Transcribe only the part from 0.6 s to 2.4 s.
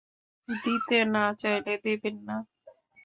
দিতে না চাইলে দেবেন না।